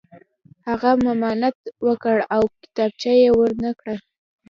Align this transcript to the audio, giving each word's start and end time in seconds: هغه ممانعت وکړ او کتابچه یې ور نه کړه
هغه 0.67 0.91
ممانعت 1.05 1.57
وکړ 1.87 2.17
او 2.35 2.43
کتابچه 2.61 3.11
یې 3.21 3.29
ور 3.37 3.51
نه 3.65 3.71
کړه 3.79 3.95